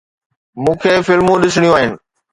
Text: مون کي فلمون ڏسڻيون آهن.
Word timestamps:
مون 0.63 0.75
کي 0.81 0.91
فلمون 1.07 1.37
ڏسڻيون 1.43 1.75
آهن. 1.81 1.91